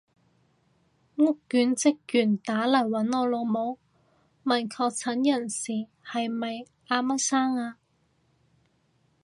[1.17, 3.77] 屋苑職員打嚟搵我老母，
[4.43, 7.77] 問確診人士係咪阿乜生啊？